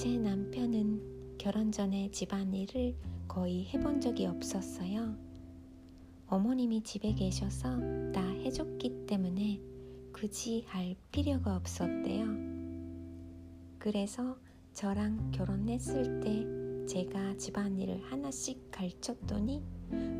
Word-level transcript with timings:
제 0.00 0.16
남편은 0.16 1.36
결혼 1.36 1.70
전에 1.70 2.10
집안일을 2.10 2.96
거의 3.28 3.66
해본 3.66 4.00
적이 4.00 4.28
없었어요. 4.28 5.14
어머님이 6.26 6.82
집에 6.84 7.12
계셔서 7.12 7.78
다 8.10 8.26
해줬기 8.26 9.04
때문에 9.06 9.60
굳이 10.10 10.64
할 10.68 10.96
필요가 11.12 11.54
없었대요. 11.54 12.28
그래서 13.78 14.38
저랑 14.72 15.32
결혼했을 15.32 16.20
때 16.20 16.46
제가 16.86 17.36
집안일을 17.36 18.02
하나씩 18.04 18.70
가르쳤더니 18.70 19.62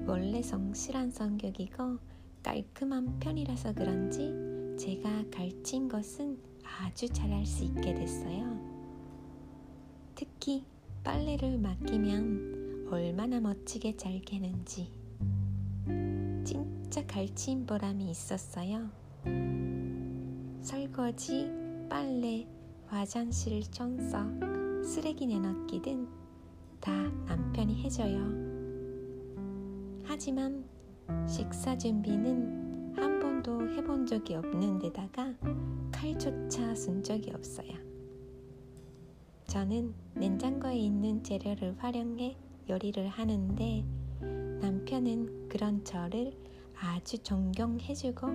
원래 0.06 0.42
성실한 0.42 1.10
성격이고 1.10 1.97
깔끔한 2.42 3.19
편이라서 3.19 3.73
그런지 3.73 4.30
제가 4.78 5.24
가르친 5.30 5.88
것은 5.88 6.38
아주 6.83 7.09
잘할 7.09 7.47
수 7.47 7.65
있게 7.65 7.95
됐어요. 7.95 8.80
특히 10.41 10.65
빨래를 11.05 11.59
맡기면 11.59 12.89
얼마나 12.91 13.41
멋지게 13.41 13.99
잘 13.99 14.19
개는지 14.23 14.91
진짜 16.43 17.05
가르친 17.07 17.66
보람이 17.66 18.11
있었어요. 18.11 18.89
설거지, 20.63 21.47
빨래, 21.91 22.47
화장실 22.87 23.61
청소, 23.71 24.16
쓰레기 24.83 25.27
내놓기 25.27 25.83
등 25.83 26.09
다 26.80 26.91
남편이 27.27 27.83
해줘요. 27.83 28.25
하지만 30.05 30.65
식사 31.29 31.77
준비는 31.77 32.95
한 32.97 33.21
번도 33.21 33.69
해본 33.73 34.07
적이 34.07 34.37
없는 34.37 34.79
데다가 34.79 35.35
칼조차 35.93 36.75
쓴 36.75 37.02
적이 37.02 37.33
없어요. 37.33 37.90
저는 39.51 39.93
냉장고에 40.15 40.76
있는 40.76 41.24
재료를 41.24 41.74
활용해 41.79 42.37
요리를 42.68 43.09
하는데 43.09 43.84
남편은 44.60 45.48
그런 45.48 45.84
저를 45.84 46.32
아주 46.80 47.18
존경해주고 47.18 48.29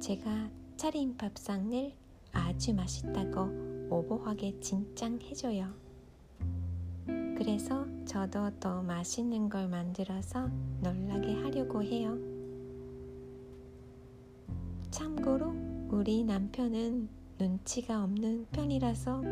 제가 0.00 0.48
차린 0.78 1.18
밥상을 1.18 1.92
아주 2.32 2.72
맛있다고 2.72 3.90
오버하게 3.90 4.60
진짱해줘요. 4.60 5.74
그래서 7.36 7.84
저도 8.06 8.48
더 8.58 8.80
맛있는 8.80 9.50
걸 9.50 9.68
만들어서 9.68 10.48
놀라게 10.80 11.34
하려고 11.34 11.82
해요. 11.82 12.16
참고로 14.90 15.54
우리 15.90 16.24
남편은 16.24 17.23
눈치가 17.38 18.04
없는 18.04 18.46
편이라서 18.52 19.22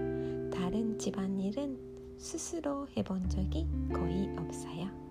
다른 0.53 0.99
집안일은 0.99 2.17
스스로 2.19 2.89
해본 2.97 3.29
적이 3.29 3.67
거의 3.93 4.29
없어요. 4.39 5.02